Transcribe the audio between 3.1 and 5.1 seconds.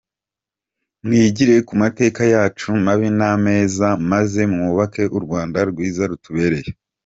n’ameza maze mwubake